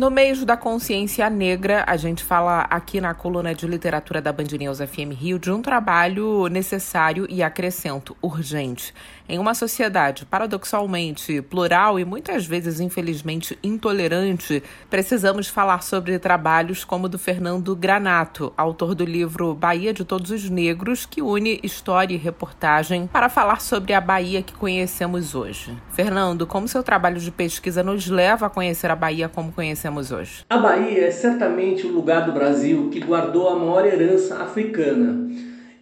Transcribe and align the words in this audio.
No 0.00 0.10
mês 0.10 0.42
da 0.46 0.56
consciência 0.56 1.28
negra, 1.28 1.84
a 1.86 1.94
gente 1.94 2.24
fala 2.24 2.62
aqui 2.70 3.02
na 3.02 3.12
coluna 3.12 3.54
de 3.54 3.66
literatura 3.66 4.22
da 4.22 4.32
Band 4.32 4.46
News 4.58 4.78
FM 4.78 5.12
Rio 5.12 5.38
de 5.38 5.50
um 5.50 5.60
trabalho 5.60 6.46
necessário 6.46 7.26
e 7.28 7.42
acrescento, 7.42 8.16
urgente. 8.22 8.94
Em 9.28 9.38
uma 9.38 9.52
sociedade 9.52 10.24
paradoxalmente 10.24 11.42
plural 11.42 12.00
e 12.00 12.06
muitas 12.06 12.46
vezes, 12.46 12.80
infelizmente, 12.80 13.58
intolerante, 13.62 14.62
precisamos 14.88 15.48
falar 15.48 15.82
sobre 15.82 16.18
trabalhos 16.18 16.82
como 16.82 17.04
o 17.04 17.08
do 17.08 17.18
Fernando 17.18 17.76
Granato, 17.76 18.54
autor 18.56 18.94
do 18.94 19.04
livro 19.04 19.52
Bahia 19.54 19.92
de 19.92 20.02
Todos 20.02 20.30
os 20.30 20.48
Negros, 20.48 21.04
que 21.04 21.20
une 21.20 21.60
história 21.62 22.14
e 22.14 22.18
reportagem 22.18 23.06
para 23.06 23.28
falar 23.28 23.60
sobre 23.60 23.92
a 23.92 24.00
Bahia 24.00 24.42
que 24.42 24.54
conhecemos 24.54 25.34
hoje. 25.34 25.76
Fernando, 25.92 26.46
como 26.46 26.66
seu 26.66 26.82
trabalho 26.82 27.20
de 27.20 27.30
pesquisa 27.30 27.82
nos 27.82 28.06
leva 28.06 28.46
a 28.46 28.50
conhecer 28.50 28.90
a 28.90 28.96
Bahia 28.96 29.28
como 29.28 29.52
conhecemos 29.52 29.89
hoje? 30.12 30.44
A 30.48 30.58
Bahia 30.58 31.06
é 31.06 31.10
certamente 31.10 31.86
o 31.86 31.92
lugar 31.92 32.24
do 32.26 32.32
Brasil 32.32 32.88
que 32.90 33.00
guardou 33.00 33.48
a 33.48 33.56
maior 33.56 33.86
herança 33.86 34.36
africana. 34.36 35.28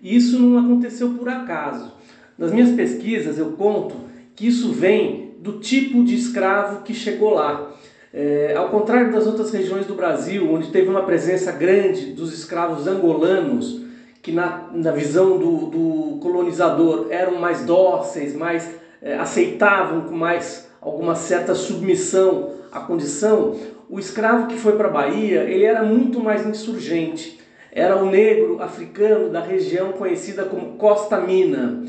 E 0.01 0.17
isso 0.17 0.39
não 0.39 0.59
aconteceu 0.59 1.11
por 1.11 1.29
acaso. 1.29 1.93
Nas 2.37 2.53
minhas 2.53 2.71
pesquisas 2.71 3.39
eu 3.39 3.53
conto 3.53 3.97
que 4.35 4.47
isso 4.47 4.73
vem 4.73 5.35
do 5.41 5.59
tipo 5.61 6.05
de 6.05 6.15
escravo 6.15 6.83
que 6.83 6.95
chegou 6.95 7.35
lá. 7.35 7.73
É, 8.13 8.55
ao 8.57 8.71
contrário 8.71 9.13
das 9.13 9.27
outras 9.27 9.51
regiões 9.53 9.87
do 9.87 9.95
Brasil, 9.95 10.51
onde 10.51 10.71
teve 10.71 10.89
uma 10.89 11.03
presença 11.03 11.53
grande 11.53 12.13
dos 12.13 12.33
escravos 12.33 12.87
angolanos, 12.87 13.83
que 14.23 14.33
na, 14.33 14.69
na 14.73 14.93
visão 14.93 15.39
do, 15.39 15.67
do 15.67 16.19
colonizador 16.21 17.09
eram 17.11 17.39
mais 17.39 17.65
dóceis, 17.65 18.35
mais 18.35 18.69
é, 19.03 19.17
aceitavam 19.17 20.03
com 20.03 20.15
mais 20.15 20.69
alguma 20.81 21.15
certa 21.15 21.55
submissão 21.55 22.51
à 22.73 22.81
condição, 22.81 23.57
o 23.89 23.99
escravo 23.99 24.47
que 24.47 24.57
foi 24.57 24.73
para 24.73 24.89
a 24.89 24.93
Bahia 24.93 25.43
ele 25.45 25.65
era 25.65 25.83
muito 25.83 26.21
mais 26.21 26.47
insurgente. 26.47 27.39
Era 27.71 27.97
o 27.97 28.11
negro 28.11 28.61
africano 28.61 29.31
da 29.31 29.41
região 29.41 29.93
conhecida 29.93 30.45
como 30.45 30.77
Costa 30.77 31.21
Mina 31.21 31.83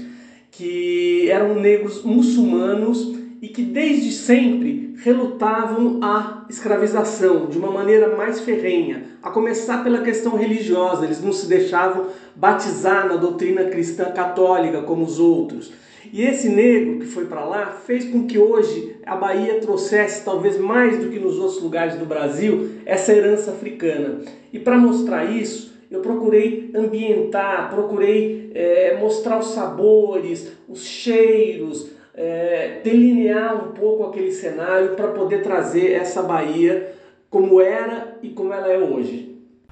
que 0.52 1.30
eram 1.30 1.56
negros 1.56 2.04
muçulmanos 2.04 3.16
e 3.42 3.48
que 3.48 3.62
desde 3.62 4.12
sempre 4.12 4.94
relutavam 5.02 6.00
a 6.04 6.46
escravização 6.50 7.46
de 7.46 7.58
uma 7.58 7.72
maneira 7.72 8.16
mais 8.18 8.42
ferrenha, 8.42 9.04
a 9.24 9.30
começar 9.30 9.82
pela 9.84 10.02
questão 10.02 10.36
religiosa, 10.36 11.06
eles 11.06 11.24
não 11.24 11.32
se 11.32 11.48
deixavam 11.48 12.08
batizar 12.36 13.08
na 13.08 13.16
doutrina 13.16 13.66
cristã 13.66 14.12
católica 14.12 14.82
como 14.82 15.06
os 15.06 15.20
outros. 15.20 15.72
E 16.12 16.24
esse 16.24 16.50
negro 16.50 17.00
que 17.00 17.06
foi 17.06 17.26
para 17.26 17.44
lá 17.46 17.68
fez 17.86 18.06
com 18.06 18.26
que 18.26 18.38
hoje 18.38 18.98
a 19.06 19.16
Bahia 19.16 19.60
trouxesse, 19.60 20.24
talvez 20.24 20.58
mais 20.58 20.98
do 20.98 21.10
que 21.10 21.20
nos 21.20 21.38
outros 21.38 21.62
lugares 21.62 21.96
do 21.96 22.06
Brasil, 22.06 22.70
essa 22.86 23.14
herança 23.14 23.52
africana. 23.52 24.20
E 24.52 24.60
para 24.60 24.78
mostrar 24.78 25.26
isso, 25.26 25.78
eu 25.92 26.02
procurei 26.02 26.72
ambientar, 26.76 27.70
procurei 27.70 28.52
é, 28.54 28.98
mostrar 29.00 29.40
os 29.40 29.48
sabores, 29.48 30.52
os 30.68 30.84
cheiros, 30.84 31.90
é, 32.14 32.80
delinear 32.84 33.70
um 33.70 33.72
pouco 33.72 34.04
aquele 34.04 34.32
cenário 34.32 34.96
para 34.96 35.08
poder 35.10 35.42
trazer 35.42 35.94
essa 35.94 36.22
Bahia 36.22 36.94
como 37.30 37.62
era 37.62 38.18
e 38.22 38.30
como 38.30 38.54
ela 38.54 38.68
é 38.68 38.78
hoje. 38.78 39.29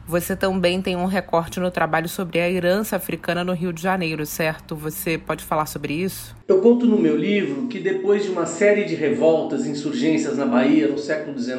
Você 0.08 0.38
também 0.38 0.82
tem 0.82 0.96
um 0.96 1.06
recorte 1.06 1.60
no 1.60 1.70
trabalho 1.70 2.08
sobre 2.08 2.40
a 2.40 2.50
herança 2.50 2.96
africana 2.96 3.44
no 3.44 3.52
Rio 3.52 3.74
de 3.74 3.82
Janeiro, 3.82 4.26
certo? 4.26 4.74
Você 4.74 5.18
pode 5.18 5.44
falar 5.44 5.66
sobre 5.66 5.94
isso? 5.96 6.34
Eu 6.48 6.62
conto 6.62 6.86
no 6.86 6.98
meu 6.98 7.18
livro 7.18 7.68
que 7.68 7.78
depois 7.78 8.24
de 8.24 8.30
uma 8.30 8.46
série 8.46 8.86
de 8.86 8.96
revoltas 8.96 9.68
insurgências 9.68 10.38
na 10.38 10.46
Bahia 10.46 10.88
no 10.88 10.98
século 10.98 11.38
XIX, 11.38 11.58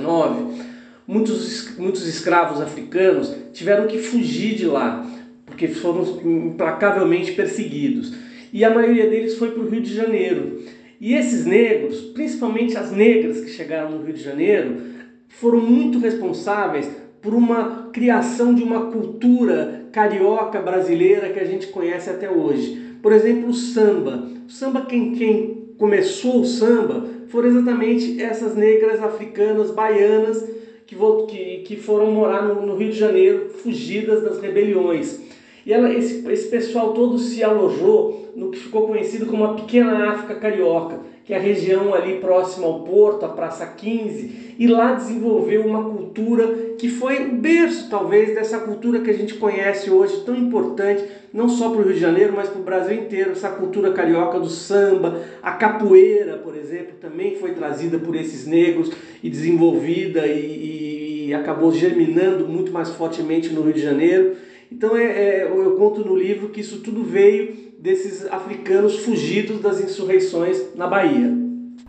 muitos, 1.07 1.77
muitos 1.77 2.07
escravos 2.07 2.63
africanos 2.63 3.35
tiveram 3.53 3.87
que 3.87 3.99
fugir 3.99 4.55
de 4.55 4.65
lá, 4.65 5.07
porque 5.45 5.69
foram 5.69 6.03
implacavelmente 6.25 7.33
perseguidos. 7.33 8.15
E 8.51 8.65
a 8.65 8.71
maioria 8.71 9.11
deles 9.11 9.37
foi 9.37 9.51
para 9.51 9.63
o 9.63 9.69
Rio 9.69 9.83
de 9.83 9.95
Janeiro. 9.95 10.65
E 10.99 11.13
esses 11.13 11.45
negros, 11.45 12.01
principalmente 12.15 12.79
as 12.79 12.93
negras 12.93 13.43
que 13.43 13.51
chegaram 13.51 13.91
no 13.91 14.03
Rio 14.03 14.15
de 14.15 14.23
Janeiro, 14.23 14.81
foram 15.29 15.61
muito 15.61 15.99
responsáveis 15.99 16.89
por 17.21 17.35
uma 17.35 17.91
criação 17.93 18.55
de 18.55 18.63
uma 18.63 18.91
cultura 18.91 19.87
carioca 19.93 20.61
brasileira 20.61 21.31
que 21.31 21.41
a 21.41 21.45
gente 21.45 21.69
conhece 21.69 22.09
até 22.11 22.31
hoje. 22.31 22.97
Por 23.03 23.13
exemplo, 23.13 23.49
o 23.49 23.55
samba. 23.55 24.29
O 24.47 24.51
samba, 24.51 24.83
quem, 24.83 25.13
quem 25.13 25.75
começou 25.77 26.41
o 26.41 26.45
samba 26.45 27.05
foram 27.29 27.49
exatamente 27.49 28.21
essas 28.21 28.55
negras 28.55 29.03
africanas, 29.03 29.71
baianas, 29.71 30.45
que, 30.87 30.97
que, 31.29 31.59
que 31.59 31.77
foram 31.77 32.11
morar 32.11 32.43
no, 32.43 32.65
no, 32.65 32.77
Rio 32.77 32.91
de 32.91 32.99
Janeiro, 32.99 33.51
fugidas 33.51 34.23
das 34.23 34.41
rebeliões. 34.41 35.21
E 35.69 35.73
ela, 35.75 35.93
esse, 35.93 36.27
esse 36.27 36.49
pessoal 36.49 36.95
todo 36.95 37.19
se 37.19 37.45
alojou 37.45 38.33
no 38.35 38.51
que 38.51 38.59
ficou 38.59 38.87
conhecido 38.87 39.27
como 39.27 39.45
a 39.45 39.53
Pequena 39.53 40.13
África 40.13 40.37
Carioca, 40.37 41.01
que 41.27 41.35
é 41.35 41.37
a 41.37 41.41
região 41.41 41.93
ali 41.93 42.21
próxima 42.21 42.67
ao 42.67 42.85
Porto, 42.85 43.27
a 43.27 43.29
Praça 43.29 43.67
15, 43.67 44.55
e 44.59 44.67
lá 44.67 44.95
desenvolveu 44.95 45.67
uma 45.67 45.91
cultura 45.91 46.47
que 46.79 46.89
foi 46.89 47.23
o 47.23 47.33
berço, 47.33 47.91
talvez, 47.91 48.35
dessa 48.35 48.61
cultura 48.61 49.01
que 49.01 49.11
a 49.11 49.13
gente 49.13 49.35
conhece 49.35 49.91
hoje, 49.91 50.23
tão 50.25 50.35
importante, 50.35 51.05
não 51.35 51.51
só 51.51 51.69
para 51.69 51.81
o 51.81 51.85
Rio 51.85 51.93
de 51.93 52.01
Janeiro, 52.01 52.33
mas 52.35 52.49
para 52.49 52.63
o 52.63 52.65
Brasil 52.65 52.97
inteiro, 52.97 53.33
essa 53.33 53.51
cultura 53.51 53.93
carioca 53.93 54.41
do 54.41 54.49
samba, 54.49 55.21
a 55.43 55.53
capoeira, 55.53 56.39
por 56.39 56.57
exemplo, 56.57 56.95
também 56.99 57.37
foi 57.37 57.53
trazida 57.53 57.99
por 57.99 58.17
esses 58.17 58.47
negros 58.47 58.91
e 59.23 59.29
desenvolvida 59.29 60.27
e, 60.27 61.27
e 61.27 61.35
acabou 61.35 61.71
germinando 61.71 62.49
muito 62.49 62.73
mais 62.73 62.89
fortemente 62.89 63.51
no 63.51 63.61
Rio 63.61 63.75
de 63.75 63.83
Janeiro. 63.83 64.48
Então 64.71 64.97
é, 64.97 65.05
é, 65.05 65.45
eu 65.45 65.77
conto 65.77 66.05
no 66.05 66.17
livro 66.17 66.49
que 66.51 66.61
isso 66.61 66.81
tudo 66.81 67.03
veio 67.03 67.69
desses 67.79 68.27
africanos 68.27 68.99
fugidos 68.99 69.61
das 69.61 69.81
insurreições 69.81 70.75
na 70.75 70.87
Bahia. 70.87 71.33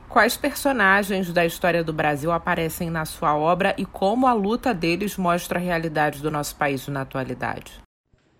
Quais 0.08 0.36
personagens 0.36 1.32
da 1.32 1.46
história 1.46 1.84
do 1.84 1.94
Brasil 1.94 2.32
aparecem 2.32 2.90
na 2.90 3.06
sua 3.06 3.38
obra 3.38 3.76
e 3.78 3.86
como 3.86 4.26
a 4.26 4.34
luta 4.34 4.74
deles 4.74 5.18
mostra 5.18 5.60
a 5.60 5.62
realidade 5.62 6.22
do 6.22 6.32
nosso 6.32 6.56
país 6.56 6.88
na 6.88 7.02
atualidade? 7.02 7.80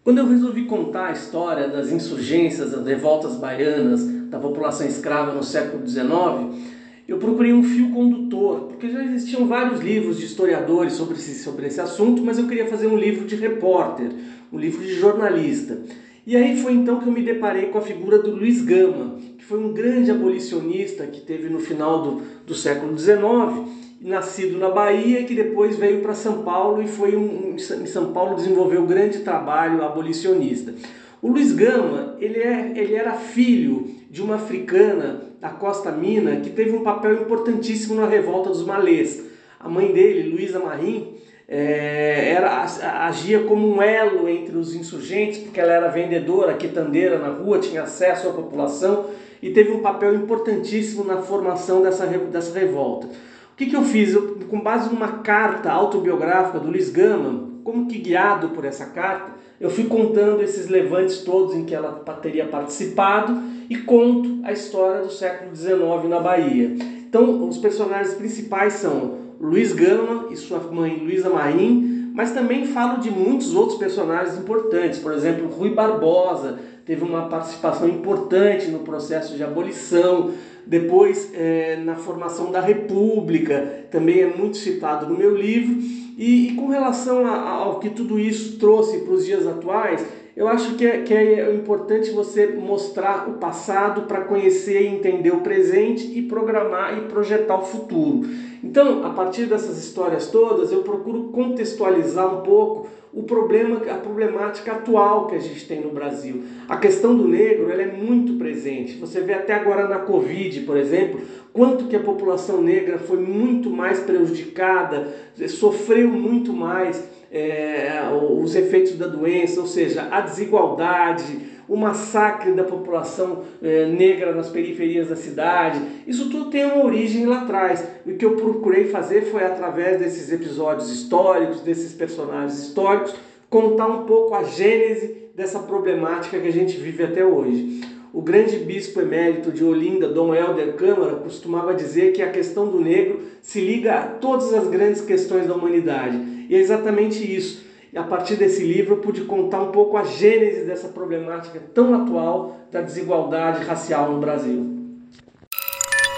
Quando 0.04 0.18
eu 0.18 0.28
resolvi 0.28 0.66
contar 0.66 1.08
a 1.08 1.12
história 1.12 1.68
das 1.68 1.92
insurgências, 1.92 2.72
das 2.72 2.86
revoltas 2.86 3.36
baianas, 3.36 4.04
da 4.30 4.40
população 4.40 4.88
escrava 4.88 5.34
no 5.34 5.44
século 5.44 5.86
XIX, 5.86 6.79
eu 7.10 7.18
procurei 7.18 7.52
um 7.52 7.64
fio 7.64 7.90
condutor, 7.90 8.68
porque 8.68 8.88
já 8.90 9.04
existiam 9.04 9.48
vários 9.48 9.82
livros 9.82 10.20
de 10.20 10.26
historiadores 10.26 10.94
sobre 10.94 11.16
esse, 11.16 11.44
sobre 11.44 11.66
esse 11.66 11.82
assunto, 11.82 12.22
mas 12.22 12.38
eu 12.38 12.48
queria 12.48 12.68
fazer 12.68 12.86
um 12.86 12.96
livro 12.96 13.26
de 13.26 13.36
repórter, 13.36 14.12
um 14.54 14.60
livro 14.60 14.84
de 14.84 14.94
jornalista. 14.94 15.82
E 16.26 16.38
aí 16.38 16.62
foi 16.62 16.74
então 16.74 17.00
que 17.00 17.08
eu 17.08 17.12
me 17.12 17.24
deparei 17.24 17.68
com 17.68 17.80
a 17.80 17.82
figura 17.82 18.20
do 18.20 18.36
Luiz 18.36 18.62
Gama, 18.62 19.18
que 19.38 19.44
foi 19.44 19.60
um 19.60 19.74
grande 19.74 20.12
abolicionista 20.12 21.08
que 21.08 21.22
teve 21.22 21.50
no 21.50 21.60
final 21.60 22.04
do, 22.04 22.22
do 22.46 22.54
século 22.54 22.96
XIX, 22.96 23.68
nascido 24.00 24.60
na 24.60 24.70
Bahia, 24.70 25.24
que 25.24 25.34
depois 25.34 25.78
veio 25.78 26.02
para 26.02 26.14
São 26.14 26.44
Paulo 26.44 26.82
e 26.82 26.88
foi 26.88 27.16
um, 27.16 27.56
em 27.56 27.86
São 27.88 28.14
Paulo 28.14 28.36
desenvolveu 28.36 28.82
um 28.82 28.86
grande 28.86 29.20
trabalho 29.20 29.84
abolicionista. 29.84 30.74
O 31.22 31.28
Luiz 31.28 31.52
Gama, 31.52 32.16
ele, 32.20 32.40
é, 32.40 32.72
ele 32.76 32.96
era 32.96 33.12
filho 33.14 33.88
de 34.10 34.22
uma 34.22 34.36
africana 34.36 35.22
da 35.42 35.50
Costa 35.50 35.92
Mina 35.92 36.38
que 36.38 36.50
teve 36.50 36.72
um 36.72 36.84
papel 36.84 37.14
importantíssimo 37.14 37.96
na 37.96 38.08
revolta 38.08 38.50
dos 38.50 38.66
malês. 38.66 39.26
A 39.60 39.68
mãe 39.68 39.92
dele, 39.92 40.30
Luísa 40.30 40.60
Marim, 40.60 41.16
é, 41.46 42.32
era, 42.32 42.64
agia 43.06 43.40
como 43.44 43.68
um 43.68 43.82
elo 43.82 44.30
entre 44.30 44.56
os 44.56 44.74
insurgentes, 44.76 45.40
porque 45.40 45.60
ela 45.60 45.74
era 45.74 45.88
vendedora, 45.90 46.54
quitandeira 46.54 47.18
na 47.18 47.30
rua, 47.30 47.60
tinha 47.60 47.84
acesso 47.84 48.30
à 48.30 48.32
população 48.32 49.08
e 49.42 49.50
teve 49.50 49.72
um 49.72 49.82
papel 49.82 50.16
importantíssimo 50.16 51.04
na 51.04 51.18
formação 51.18 51.82
dessa, 51.82 52.06
dessa 52.06 52.58
revolta. 52.58 53.08
O 53.08 53.56
que, 53.58 53.66
que 53.66 53.76
eu 53.76 53.84
fiz? 53.84 54.14
Eu, 54.14 54.38
com 54.50 54.62
base 54.62 54.90
numa 54.90 55.20
carta 55.20 55.70
autobiográfica 55.70 56.60
do 56.60 56.70
Luiz 56.70 56.90
Gama, 56.90 57.50
como 57.64 57.88
que 57.88 57.98
guiado 57.98 58.50
por 58.50 58.64
essa 58.64 58.86
carta, 58.86 59.32
eu 59.60 59.70
fui 59.70 59.86
contando 59.86 60.42
esses 60.42 60.70
levantes 60.70 61.20
todos 61.20 61.56
em 61.56 61.66
que 61.66 61.76
ela 61.76 61.92
teria 62.22 62.46
participado 62.46 63.38
e 63.70 63.78
conto 63.78 64.40
a 64.44 64.52
história 64.52 65.02
do 65.02 65.12
século 65.12 65.56
XIX 65.56 66.08
na 66.08 66.20
Bahia. 66.20 66.76
Então, 67.08 67.48
os 67.48 67.58
personagens 67.58 68.14
principais 68.14 68.74
são 68.74 69.18
Luiz 69.40 69.74
Gama 69.74 70.28
e 70.32 70.38
sua 70.38 70.60
mãe 70.60 70.98
Luísa 70.98 71.30
Marim, 71.30 72.12
mas 72.14 72.32
também 72.32 72.66
falo 72.66 73.00
de 73.00 73.10
muitos 73.10 73.56
outros 73.56 73.78
personagens 73.78 74.38
importantes, 74.38 75.00
por 75.00 75.14
exemplo, 75.14 75.48
Rui 75.48 75.70
Barbosa 75.72 76.60
teve 76.86 77.04
uma 77.04 77.30
participação 77.30 77.88
importante 77.88 78.68
no 78.68 78.80
processo 78.80 79.36
de 79.36 79.44
abolição, 79.44 80.32
depois 80.66 81.32
é, 81.34 81.78
na 81.78 81.96
formação 81.96 82.52
da 82.52 82.60
República, 82.60 83.86
também 83.92 84.22
é 84.22 84.28
muito 84.28 84.58
citado 84.58 85.08
no 85.08 85.18
meu 85.18 85.36
livro. 85.36 85.80
E, 86.20 86.50
e 86.50 86.54
com 86.56 86.68
relação 86.68 87.26
a, 87.26 87.50
ao 87.50 87.80
que 87.80 87.90
tudo 87.90 88.20
isso 88.20 88.60
trouxe 88.60 89.00
para 89.00 89.14
os 89.14 89.26
dias 89.26 89.48
atuais, 89.48 90.06
eu 90.40 90.48
acho 90.48 90.76
que 90.76 90.88
é, 90.88 91.02
que 91.02 91.14
é 91.14 91.54
importante 91.54 92.12
você 92.12 92.48
mostrar 92.48 93.28
o 93.28 93.34
passado 93.34 94.04
para 94.04 94.22
conhecer 94.22 94.84
e 94.84 94.88
entender 94.88 95.32
o 95.32 95.42
presente 95.42 96.18
e 96.18 96.22
programar 96.22 96.98
e 96.98 97.02
projetar 97.10 97.58
o 97.58 97.66
futuro. 97.66 98.22
Então, 98.64 99.06
a 99.06 99.10
partir 99.10 99.48
dessas 99.48 99.78
histórias 99.78 100.28
todas, 100.28 100.72
eu 100.72 100.82
procuro 100.82 101.24
contextualizar 101.26 102.34
um 102.34 102.42
pouco 102.42 102.88
o 103.14 103.24
problema, 103.24 103.82
a 103.92 103.96
problemática 103.96 104.72
atual 104.72 105.28
que 105.28 105.36
a 105.36 105.40
gente 105.40 105.68
tem 105.68 105.82
no 105.82 105.90
Brasil. 105.90 106.42
A 106.70 106.78
questão 106.78 107.14
do 107.18 107.28
negro 107.28 107.70
ela 107.70 107.82
é 107.82 107.92
muito 107.92 108.38
presente. 108.38 108.98
Você 108.98 109.20
vê 109.20 109.34
até 109.34 109.54
agora 109.54 109.90
na 109.90 110.00
Covid, 110.00 110.62
por 110.62 110.78
exemplo, 110.78 111.20
quanto 111.52 111.90
que 111.90 111.98
a 111.98 112.00
população 112.00 112.62
negra 112.62 112.98
foi 112.98 113.20
muito 113.20 113.70
mais 113.70 114.00
prejudicada, 114.00 115.14
sofreu 115.50 116.08
muito 116.08 116.54
mais 116.54 117.19
é, 117.32 118.02
os 118.12 118.56
efeitos 118.56 118.96
da 118.96 119.08
doença, 119.08 119.60
ou 119.60 119.68
seja, 119.68 120.08
a 120.12 120.22
desigualdade, 120.22 121.60
o 121.68 121.78
massacre 121.78 122.54
da 122.54 122.64
população 122.64 123.44
é, 123.62 123.86
negra 123.86 124.34
nas 124.34 124.50
periferias 124.50 125.10
da 125.10 125.16
cidade. 125.16 125.80
Isso 126.08 126.30
tudo 126.30 126.50
tem 126.50 126.66
uma 126.66 126.84
origem 126.84 127.28
lá 127.28 127.44
atrás. 127.44 127.86
O 128.06 128.16
que 128.16 128.26
eu 128.26 128.36
procurei 128.36 128.86
fazer 128.86 129.22
foi, 129.24 129.44
através 129.44 130.00
desses 130.00 130.32
episódios 130.32 130.90
históricos, 130.92 131.62
desses 131.62 131.94
personagens 131.94 132.60
históricos, 132.60 133.14
contar 133.50 133.88
um 133.88 134.06
pouco 134.06 134.34
a 134.34 134.44
gênese 134.44 135.30
dessa 135.36 135.60
problemática 135.60 136.40
que 136.40 136.48
a 136.48 136.52
gente 136.52 136.78
vive 136.78 137.04
até 137.04 137.24
hoje. 137.24 137.82
O 138.12 138.22
grande 138.24 138.58
bispo 138.58 139.00
emérito 139.00 139.52
de 139.52 139.64
Olinda, 139.64 140.08
Dom 140.08 140.34
Helder 140.34 140.74
Câmara, 140.74 141.18
costumava 141.18 141.76
dizer 141.76 142.12
que 142.12 142.24
a 142.24 142.32
questão 142.32 142.68
do 142.68 142.82
negro 142.82 143.22
se 143.42 143.62
liga 143.62 143.96
a 143.96 144.02
todas 144.02 144.52
as 144.52 144.68
grandes 144.68 145.02
questões 145.02 145.46
da 145.46 145.54
humanidade. 145.54 146.18
E 146.50 146.56
é 146.56 146.60
exatamente 146.60 147.24
isso. 147.24 147.64
E 147.94 147.98
a 147.98 148.04
partir 148.04 148.36
desse 148.36 148.64
livro 148.64 148.96
eu 148.96 148.98
pude 148.98 149.22
contar 149.22 149.62
um 149.62 149.72
pouco 149.72 149.96
a 149.96 150.04
gênese 150.04 150.66
dessa 150.66 150.88
problemática 150.88 151.62
tão 151.74 151.94
atual 151.94 152.58
da 152.72 152.82
desigualdade 152.82 153.64
racial 153.64 154.12
no 154.12 154.20
Brasil. 154.20 154.66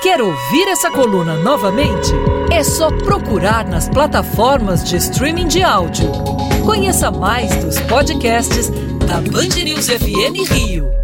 Quer 0.02 0.22
ouvir 0.22 0.68
essa 0.70 0.90
coluna 0.90 1.36
novamente? 1.36 2.12
É 2.52 2.64
só 2.64 2.90
procurar 2.90 3.68
nas 3.68 3.88
plataformas 3.90 4.84
de 4.84 4.96
streaming 4.96 5.48
de 5.48 5.62
áudio. 5.62 6.10
Conheça 6.66 7.12
mais 7.12 7.54
dos 7.64 7.80
podcasts 7.82 8.70
da 9.08 9.22
Band 9.22 9.64
News 9.64 9.88
FM 9.88 10.52
Rio. 10.52 11.01